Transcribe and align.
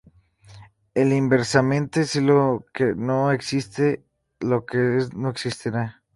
E 0.95 1.03
inversamente, 1.07 2.05
si 2.05 2.21
lo 2.21 2.65
que 2.73 2.95
no 2.95 3.29
es 3.29 3.35
existe, 3.35 4.03
lo 4.39 4.65
que 4.65 4.97
es 4.97 5.13
no 5.13 5.29
existirá. 5.29 6.01